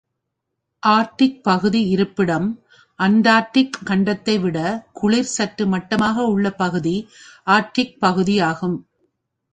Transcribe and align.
Arctic 0.83 1.41
பகுதி 1.41 1.87
இருப்பிடம் 1.87 2.47
Antarctic 2.99 3.77
கண்டத்தைவிடக் 3.85 4.81
குளிர் 4.93 5.31
சற்று 5.37 5.65
மட்டாக 5.65 6.25
உள்ள 6.25 6.51
பகுதி 6.53 6.95
ஆர்க்டிக் 7.47 7.95
பகுதி 7.99 8.39
ஆகும். 8.41 8.77